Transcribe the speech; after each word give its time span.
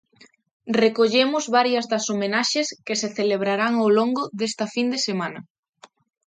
Recollemos 0.83 1.43
varias 1.57 1.85
das 1.91 2.05
homenaxes 2.11 2.67
que 2.85 2.95
se 3.01 3.09
celebrarán 3.17 3.73
ao 3.77 3.89
longo 3.97 4.23
desta 4.39 4.65
fin 4.75 4.87
de 4.93 4.99
semana. 5.07 5.39